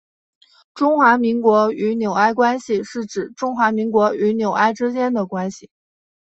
[0.73, 5.69] 中华民国与纽埃关系是指中华民国与纽埃之间的关系。